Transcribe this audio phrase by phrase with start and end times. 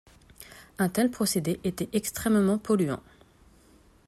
[0.79, 3.03] Un tel procédé était extrêmement polluant.